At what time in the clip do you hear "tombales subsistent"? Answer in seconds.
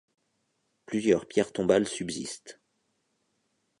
1.53-2.59